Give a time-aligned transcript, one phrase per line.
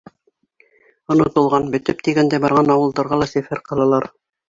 [1.17, 4.15] Онотолған, бөтөп тигәндәй барған ауылдарға ла сәфәр ҡылалар.